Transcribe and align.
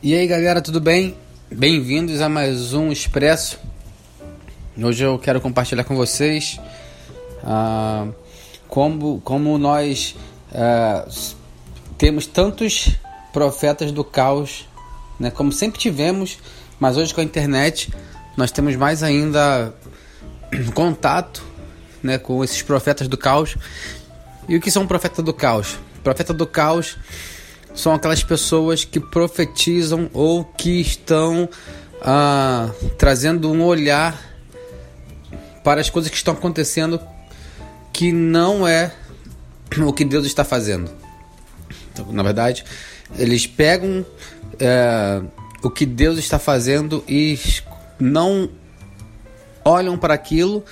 E 0.00 0.14
aí 0.14 0.28
galera, 0.28 0.62
tudo 0.62 0.80
bem? 0.80 1.16
Bem-vindos 1.50 2.20
a 2.20 2.28
mais 2.28 2.72
um 2.72 2.92
Expresso. 2.92 3.58
Hoje 4.80 5.02
eu 5.02 5.18
quero 5.18 5.40
compartilhar 5.40 5.82
com 5.82 5.96
vocês 5.96 6.60
uh, 7.42 8.14
como, 8.68 9.20
como 9.22 9.58
nós 9.58 10.14
uh, 10.52 11.34
temos 11.98 12.26
tantos 12.28 12.90
profetas 13.32 13.90
do 13.90 14.04
caos, 14.04 14.68
né? 15.18 15.32
como 15.32 15.50
sempre 15.50 15.80
tivemos, 15.80 16.38
mas 16.78 16.96
hoje 16.96 17.12
com 17.12 17.20
a 17.20 17.24
internet 17.24 17.92
nós 18.36 18.52
temos 18.52 18.76
mais 18.76 19.02
ainda 19.02 19.74
contato 20.76 21.42
né? 22.04 22.18
com 22.18 22.44
esses 22.44 22.62
profetas 22.62 23.08
do 23.08 23.18
caos. 23.18 23.56
E 24.48 24.56
o 24.56 24.60
que 24.60 24.70
são 24.70 24.86
profetas 24.86 25.24
do 25.24 25.34
caos? 25.34 25.76
Profeta 26.04 26.32
do 26.32 26.46
caos 26.46 26.96
são 27.78 27.94
aquelas 27.94 28.24
pessoas 28.24 28.84
que 28.84 28.98
profetizam 28.98 30.10
ou 30.12 30.44
que 30.44 30.80
estão 30.80 31.48
ah, 32.02 32.70
trazendo 32.98 33.52
um 33.52 33.62
olhar 33.62 34.20
para 35.62 35.80
as 35.80 35.88
coisas 35.88 36.10
que 36.10 36.16
estão 36.16 36.34
acontecendo 36.34 37.00
que 37.92 38.10
não 38.10 38.66
é 38.66 38.92
o 39.78 39.92
que 39.92 40.04
Deus 40.04 40.26
está 40.26 40.44
fazendo. 40.44 40.90
Então, 41.92 42.10
na 42.10 42.24
verdade, 42.24 42.64
eles 43.16 43.46
pegam 43.46 44.04
é, 44.58 45.22
o 45.62 45.70
que 45.70 45.86
Deus 45.86 46.18
está 46.18 46.38
fazendo 46.38 47.04
e 47.08 47.38
não 47.98 48.50
olham 49.64 49.96
para 49.96 50.14
aquilo, 50.14 50.64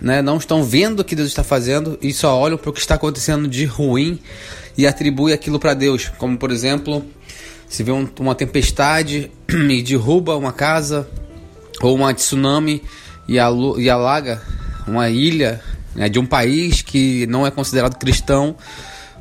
né, 0.00 0.20
não 0.20 0.38
estão 0.38 0.64
vendo 0.64 1.00
o 1.00 1.04
que 1.04 1.14
Deus 1.14 1.28
está 1.28 1.44
fazendo 1.44 1.96
e 2.02 2.12
só 2.12 2.36
olham 2.36 2.58
para 2.58 2.70
o 2.70 2.72
que 2.72 2.80
está 2.80 2.96
acontecendo 2.96 3.46
de 3.46 3.64
ruim 3.64 4.20
e 4.76 4.86
atribui 4.86 5.32
aquilo 5.32 5.58
para 5.58 5.74
Deus, 5.74 6.10
como 6.18 6.36
por 6.36 6.50
exemplo, 6.50 7.04
se 7.68 7.82
vê 7.82 7.92
um, 7.92 8.08
uma 8.20 8.34
tempestade 8.34 9.30
e 9.48 9.82
derruba 9.82 10.36
uma 10.36 10.52
casa 10.52 11.08
ou 11.80 11.94
uma 11.94 12.12
tsunami 12.12 12.82
e, 13.26 13.38
alu, 13.38 13.80
e 13.80 13.88
alaga 13.88 14.42
uma 14.86 15.08
ilha 15.08 15.60
né, 15.94 16.08
de 16.08 16.18
um 16.18 16.26
país 16.26 16.82
que 16.82 17.26
não 17.26 17.46
é 17.46 17.50
considerado 17.50 17.96
cristão, 17.96 18.56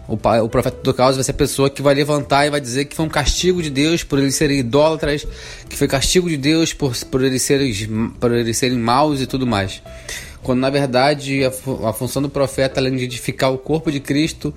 o, 0.08 0.16
o 0.44 0.50
profeta 0.50 0.78
do 0.84 0.94
caos 0.94 1.16
vai 1.16 1.24
ser 1.24 1.32
a 1.32 1.36
pessoa 1.36 1.70
que 1.70 1.82
vai 1.82 1.94
levantar 1.94 2.46
e 2.46 2.50
vai 2.50 2.60
dizer 2.60 2.86
que 2.86 2.96
foi 2.96 3.06
um 3.06 3.10
castigo 3.10 3.62
de 3.62 3.70
Deus 3.70 4.04
por 4.04 4.20
eles 4.20 4.36
serem 4.36 4.60
idólatras, 4.60 5.26
que 5.70 5.78
foi 5.78 5.88
castigo 5.88 6.30
de 6.30 6.38
Deus 6.38 6.74
por, 6.74 6.96
por, 7.06 7.24
eles, 7.24 7.42
serem, 7.42 7.74
por 8.20 8.32
eles 8.32 8.58
serem 8.58 8.78
maus 8.78 9.22
e 9.22 9.26
tudo 9.26 9.48
mais. 9.48 9.82
Quando 10.44 10.60
na 10.60 10.70
verdade 10.70 11.44
a, 11.46 11.50
a 11.90 11.94
função 11.94 12.22
do 12.22 12.30
profeta, 12.30 12.80
além 12.80 12.96
de 12.96 13.04
edificar 13.04 13.54
o 13.54 13.58
corpo 13.58 13.92
de 13.92 14.00
Cristo, 14.00 14.54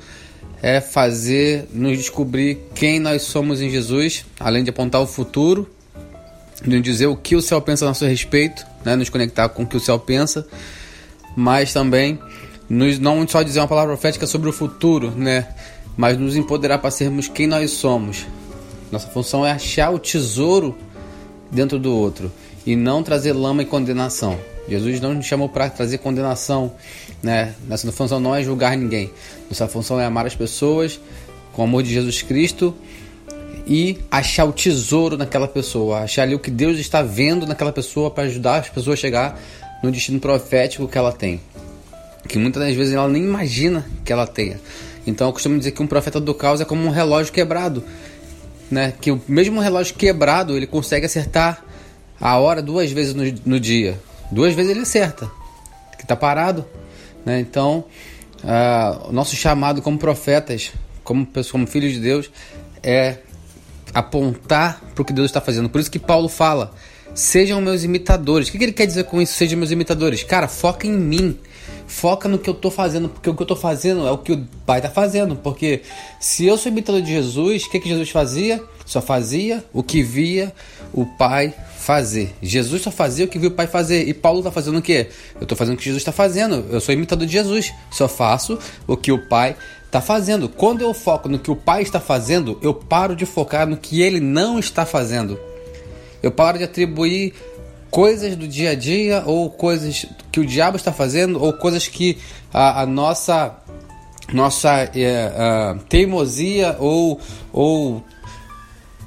é 0.64 0.80
fazer 0.80 1.68
nos 1.74 1.98
descobrir 1.98 2.58
quem 2.74 2.98
nós 2.98 3.20
somos 3.20 3.60
em 3.60 3.68
Jesus, 3.68 4.24
além 4.40 4.64
de 4.64 4.70
apontar 4.70 5.02
o 5.02 5.06
futuro, 5.06 5.68
de 6.64 6.80
dizer 6.80 7.06
o 7.06 7.14
que 7.14 7.36
o 7.36 7.42
céu 7.42 7.60
pensa 7.60 7.84
a 7.84 7.88
nosso 7.88 8.06
respeito, 8.06 8.64
né, 8.82 8.96
nos 8.96 9.10
conectar 9.10 9.46
com 9.50 9.64
o 9.64 9.66
que 9.66 9.76
o 9.76 9.80
céu 9.80 9.98
pensa, 9.98 10.48
mas 11.36 11.74
também 11.74 12.18
nos 12.66 12.98
não 12.98 13.28
só 13.28 13.42
dizer 13.42 13.60
uma 13.60 13.68
palavra 13.68 13.92
profética 13.92 14.26
sobre 14.26 14.48
o 14.48 14.52
futuro, 14.54 15.10
né, 15.10 15.48
mas 15.98 16.16
nos 16.16 16.34
empoderar 16.34 16.78
para 16.78 16.90
sermos 16.90 17.28
quem 17.28 17.46
nós 17.46 17.70
somos. 17.72 18.24
Nossa 18.90 19.08
função 19.08 19.44
é 19.44 19.52
achar 19.52 19.90
o 19.90 19.98
tesouro 19.98 20.74
dentro 21.50 21.78
do 21.78 21.94
outro 21.94 22.32
e 22.64 22.74
não 22.74 23.02
trazer 23.02 23.34
lama 23.34 23.60
e 23.60 23.66
condenação. 23.66 24.40
Jesus 24.68 25.00
não 25.00 25.14
nos 25.14 25.26
chamou 25.26 25.48
para 25.48 25.68
trazer 25.68 25.98
condenação, 25.98 26.72
né? 27.22 27.54
Nossa 27.68 27.90
função 27.92 28.18
não 28.18 28.34
é 28.34 28.42
julgar 28.42 28.76
ninguém. 28.76 29.10
Nossa 29.48 29.68
função 29.68 30.00
é 30.00 30.04
amar 30.04 30.26
as 30.26 30.34
pessoas 30.34 30.98
com 31.52 31.62
o 31.62 31.64
amor 31.64 31.82
de 31.82 31.92
Jesus 31.92 32.22
Cristo 32.22 32.74
e 33.66 33.98
achar 34.10 34.44
o 34.44 34.52
tesouro 34.52 35.16
naquela 35.16 35.48
pessoa, 35.48 36.00
achar 36.00 36.22
ali 36.22 36.34
o 36.34 36.38
que 36.38 36.50
Deus 36.50 36.78
está 36.78 37.02
vendo 37.02 37.46
naquela 37.46 37.72
pessoa 37.72 38.10
para 38.10 38.24
ajudar 38.24 38.56
as 38.56 38.68
pessoas 38.68 38.98
a 38.98 39.00
chegar 39.00 39.40
no 39.82 39.90
destino 39.90 40.20
profético 40.20 40.88
que 40.88 40.98
ela 40.98 41.12
tem, 41.12 41.40
que 42.28 42.38
muitas 42.38 42.62
das 42.62 42.74
vezes 42.74 42.94
ela 42.94 43.08
nem 43.08 43.22
imagina 43.22 43.86
que 44.04 44.12
ela 44.12 44.26
tenha. 44.26 44.60
Então 45.06 45.28
eu 45.28 45.32
costumo 45.32 45.58
dizer 45.58 45.72
que 45.72 45.82
um 45.82 45.86
profeta 45.86 46.20
do 46.20 46.34
caos 46.34 46.60
é 46.60 46.64
como 46.64 46.84
um 46.86 46.90
relógio 46.90 47.32
quebrado, 47.32 47.84
né? 48.70 48.92
Que 49.00 49.10
o 49.10 49.20
mesmo 49.28 49.60
relógio 49.60 49.94
quebrado 49.94 50.56
ele 50.56 50.66
consegue 50.66 51.06
acertar 51.06 51.62
a 52.20 52.38
hora 52.38 52.62
duas 52.62 52.90
vezes 52.90 53.14
no, 53.14 53.22
no 53.44 53.60
dia. 53.60 53.98
Duas 54.30 54.54
vezes 54.54 54.70
ele 54.70 54.80
acerta, 54.80 55.30
que 55.96 56.02
está 56.02 56.16
parado. 56.16 56.64
Né? 57.24 57.40
Então, 57.40 57.84
uh, 58.42 59.08
o 59.08 59.12
nosso 59.12 59.36
chamado 59.36 59.80
como 59.82 59.98
profetas, 59.98 60.72
como, 61.02 61.26
como 61.50 61.66
filhos 61.66 61.92
de 61.92 62.00
Deus, 62.00 62.30
é 62.82 63.18
apontar 63.92 64.80
para 64.94 65.02
o 65.02 65.04
que 65.04 65.12
Deus 65.12 65.26
está 65.26 65.40
fazendo. 65.40 65.68
Por 65.68 65.80
isso 65.80 65.90
que 65.90 65.98
Paulo 65.98 66.28
fala: 66.28 66.74
sejam 67.14 67.60
meus 67.60 67.84
imitadores. 67.84 68.48
O 68.48 68.52
que, 68.52 68.58
que 68.58 68.64
ele 68.64 68.72
quer 68.72 68.86
dizer 68.86 69.04
com 69.04 69.22
isso? 69.22 69.34
Sejam 69.34 69.58
meus 69.58 69.70
imitadores. 69.70 70.22
Cara, 70.24 70.48
foca 70.48 70.86
em 70.86 70.92
mim. 70.92 71.38
Foca 71.86 72.28
no 72.28 72.38
que 72.38 72.48
eu 72.48 72.54
estou 72.54 72.70
fazendo, 72.70 73.10
porque 73.10 73.28
o 73.28 73.34
que 73.34 73.42
eu 73.42 73.44
estou 73.44 73.56
fazendo 73.56 74.06
é 74.06 74.10
o 74.10 74.18
que 74.18 74.32
o 74.32 74.48
Pai 74.66 74.78
está 74.78 74.90
fazendo. 74.90 75.36
Porque 75.36 75.82
se 76.18 76.46
eu 76.46 76.56
sou 76.56 76.72
imitador 76.72 77.02
de 77.02 77.12
Jesus, 77.12 77.64
o 77.64 77.70
que, 77.70 77.78
que 77.78 77.88
Jesus 77.88 78.10
fazia? 78.10 78.62
Só 78.86 79.00
fazia 79.00 79.62
o 79.72 79.82
que 79.82 80.02
via 80.02 80.52
o 80.92 81.04
Pai 81.04 81.54
fazer. 81.84 82.34
Jesus 82.40 82.80
só 82.80 82.90
fazia 82.90 83.26
o 83.26 83.28
que 83.28 83.38
viu 83.38 83.50
o 83.50 83.52
Pai 83.52 83.66
fazer. 83.66 84.08
E 84.08 84.14
Paulo 84.14 84.38
está 84.38 84.50
fazendo 84.50 84.78
o 84.78 84.82
quê? 84.82 85.08
Eu 85.34 85.42
estou 85.42 85.56
fazendo 85.56 85.74
o 85.74 85.76
que 85.76 85.84
Jesus 85.84 86.00
está 86.00 86.12
fazendo. 86.12 86.64
Eu 86.70 86.80
sou 86.80 86.94
imitador 86.94 87.26
de 87.26 87.32
Jesus. 87.32 87.74
Só 87.90 88.08
faço 88.08 88.58
o 88.86 88.96
que 88.96 89.12
o 89.12 89.28
Pai 89.28 89.54
está 89.84 90.00
fazendo. 90.00 90.48
Quando 90.48 90.80
eu 90.80 90.94
foco 90.94 91.28
no 91.28 91.38
que 91.38 91.50
o 91.50 91.56
Pai 91.56 91.82
está 91.82 92.00
fazendo, 92.00 92.58
eu 92.62 92.72
paro 92.72 93.14
de 93.14 93.26
focar 93.26 93.66
no 93.66 93.76
que 93.76 94.00
ele 94.00 94.18
não 94.18 94.58
está 94.58 94.86
fazendo. 94.86 95.38
Eu 96.22 96.32
paro 96.32 96.56
de 96.56 96.64
atribuir 96.64 97.34
coisas 97.90 98.34
do 98.34 98.48
dia 98.48 98.70
a 98.70 98.74
dia 98.74 99.22
ou 99.26 99.50
coisas 99.50 100.06
que 100.32 100.40
o 100.40 100.46
diabo 100.46 100.78
está 100.78 100.90
fazendo 100.90 101.40
ou 101.40 101.52
coisas 101.52 101.86
que 101.86 102.16
a, 102.52 102.80
a 102.80 102.86
nossa 102.86 103.56
nossa 104.32 104.90
é, 104.94 105.76
teimosia 105.88 106.76
ou, 106.80 107.20
ou 107.52 108.02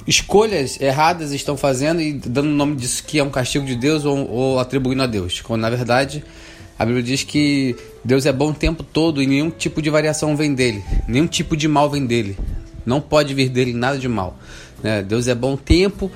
escolhas 0.07 0.79
erradas 0.79 1.31
estão 1.31 1.57
fazendo 1.57 2.01
e 2.01 2.13
dando 2.13 2.47
o 2.47 2.55
nome 2.55 2.75
disso 2.75 3.03
que 3.03 3.19
é 3.19 3.23
um 3.23 3.29
castigo 3.29 3.65
de 3.65 3.75
Deus 3.75 4.05
ou, 4.05 4.29
ou 4.29 4.59
atribuindo 4.59 5.03
a 5.03 5.07
Deus. 5.07 5.41
Quando 5.41 5.61
na 5.61 5.69
verdade 5.69 6.23
a 6.79 6.85
Bíblia 6.85 7.03
diz 7.03 7.23
que 7.23 7.75
Deus 8.03 8.25
é 8.25 8.31
bom 8.31 8.51
o 8.51 8.53
tempo 8.53 8.83
todo 8.83 9.21
e 9.21 9.27
nenhum 9.27 9.49
tipo 9.49 9.81
de 9.81 9.89
variação 9.89 10.35
vem 10.35 10.53
dele, 10.53 10.83
nenhum 11.07 11.27
tipo 11.27 11.57
de 11.57 11.67
mal 11.67 11.89
vem 11.89 12.05
dele. 12.05 12.37
Não 12.85 13.01
pode 13.01 13.33
vir 13.33 13.49
dele 13.49 13.73
nada 13.73 13.97
de 13.97 14.07
mal. 14.07 14.37
Né? 14.81 15.03
Deus 15.03 15.27
é 15.27 15.35
bom 15.35 15.55
o 15.55 15.57
tempo 15.57 16.09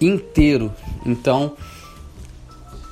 inteiro. 0.00 0.72
Então, 1.04 1.52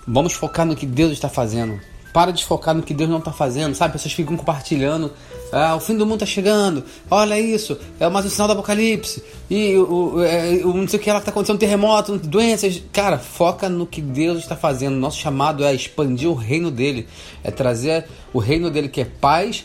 vamos 0.06 0.34
focar 0.34 0.66
no 0.66 0.76
que 0.76 0.84
Deus 0.84 1.12
está 1.12 1.30
fazendo. 1.30 1.80
Para 2.12 2.30
de 2.30 2.44
focar 2.44 2.74
no 2.74 2.82
que 2.82 2.92
Deus 2.92 3.08
não 3.08 3.18
está 3.18 3.32
fazendo, 3.32 3.74
sabe? 3.74 3.94
Pessoas 3.94 4.12
ficam 4.12 4.36
compartilhando. 4.36 5.10
Ah, 5.52 5.76
o 5.76 5.80
fim 5.80 5.94
do 5.94 6.06
mundo 6.06 6.24
está 6.24 6.26
chegando. 6.26 6.82
Olha 7.10 7.38
isso. 7.38 7.78
É 8.00 8.08
mais 8.08 8.24
um 8.24 8.30
sinal 8.30 8.48
do 8.48 8.54
apocalipse. 8.54 9.22
E 9.50 9.76
o, 9.76 10.14
o, 10.14 10.22
é, 10.24 10.62
o 10.64 10.72
não 10.72 10.88
sei 10.88 10.98
o 10.98 11.02
que 11.02 11.12
lá 11.12 11.18
está 11.18 11.30
acontecendo, 11.30 11.58
terremoto, 11.58 12.16
doenças. 12.16 12.82
Cara, 12.90 13.18
foca 13.18 13.68
no 13.68 13.86
que 13.86 14.00
Deus 14.00 14.38
está 14.38 14.56
fazendo. 14.56 14.96
Nosso 14.96 15.18
chamado 15.18 15.62
é 15.62 15.74
expandir 15.74 16.30
o 16.30 16.34
reino 16.34 16.70
dele. 16.70 17.06
É 17.44 17.50
trazer 17.50 18.06
o 18.32 18.38
reino 18.38 18.70
dele 18.70 18.88
que 18.88 19.02
é 19.02 19.04
paz, 19.04 19.64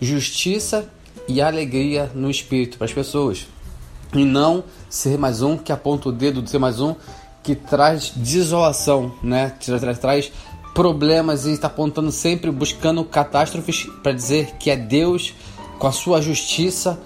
justiça 0.00 0.90
e 1.28 1.42
alegria 1.42 2.10
no 2.14 2.30
espírito 2.30 2.78
para 2.78 2.86
as 2.86 2.92
pessoas. 2.92 3.46
E 4.14 4.24
não 4.24 4.64
ser 4.88 5.18
mais 5.18 5.42
um 5.42 5.58
que 5.58 5.70
aponta 5.70 6.08
o 6.08 6.12
dedo 6.12 6.40
de 6.40 6.48
ser 6.48 6.58
mais 6.58 6.80
um 6.80 6.94
que 7.42 7.54
traz 7.54 8.12
desolação, 8.16 9.12
né? 9.22 9.52
Traz, 9.64 9.98
traz 9.98 10.32
problemas 10.76 11.46
e 11.46 11.52
está 11.52 11.68
apontando 11.68 12.12
sempre, 12.12 12.50
buscando 12.50 13.02
catástrofes 13.02 13.86
para 14.02 14.12
dizer 14.12 14.56
que 14.60 14.70
é 14.70 14.76
Deus 14.76 15.32
com 15.78 15.86
a 15.86 15.92
sua 15.92 16.20
justiça 16.20 17.00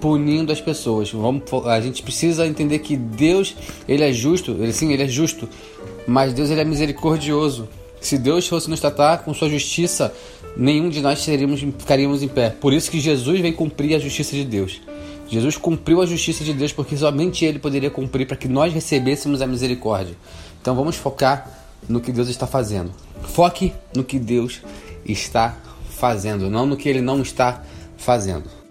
punindo 0.00 0.50
as 0.50 0.60
pessoas. 0.60 1.12
Vamos, 1.12 1.44
a 1.64 1.80
gente 1.80 2.02
precisa 2.02 2.44
entender 2.44 2.80
que 2.80 2.96
Deus 2.96 3.54
ele 3.86 4.02
é 4.02 4.12
justo, 4.12 4.50
ele 4.58 4.72
sim, 4.72 4.92
ele 4.92 5.04
é 5.04 5.06
justo, 5.06 5.48
mas 6.08 6.34
Deus 6.34 6.50
ele 6.50 6.60
é 6.60 6.64
misericordioso. 6.64 7.68
Se 8.00 8.18
Deus 8.18 8.48
fosse 8.48 8.68
nos 8.68 8.80
tratar 8.80 9.18
com 9.18 9.32
sua 9.32 9.48
justiça, 9.48 10.12
nenhum 10.56 10.88
de 10.88 11.00
nós 11.00 11.20
seríamos, 11.20 11.60
ficaríamos 11.60 12.20
em 12.20 12.28
pé. 12.28 12.50
Por 12.50 12.72
isso 12.72 12.90
que 12.90 12.98
Jesus 12.98 13.38
vem 13.38 13.52
cumprir 13.52 13.94
a 13.94 14.00
justiça 14.00 14.34
de 14.34 14.44
Deus. 14.44 14.80
Jesus 15.28 15.56
cumpriu 15.56 16.02
a 16.02 16.06
justiça 16.06 16.42
de 16.42 16.52
Deus 16.52 16.72
porque 16.72 16.96
somente 16.96 17.44
Ele 17.44 17.60
poderia 17.60 17.90
cumprir 17.90 18.26
para 18.26 18.36
que 18.36 18.48
nós 18.48 18.74
recebêssemos 18.74 19.40
a 19.40 19.46
misericórdia. 19.46 20.16
Então 20.60 20.74
vamos 20.74 20.96
focar 20.96 21.63
no 21.88 22.00
que 22.00 22.12
Deus 22.12 22.28
está 22.28 22.46
fazendo. 22.46 22.92
Foque 23.22 23.72
no 23.94 24.04
que 24.04 24.18
Deus 24.18 24.62
está 25.04 25.56
fazendo, 25.90 26.50
não 26.50 26.66
no 26.66 26.76
que 26.76 26.88
Ele 26.88 27.00
não 27.00 27.22
está 27.22 27.62
fazendo. 27.96 28.63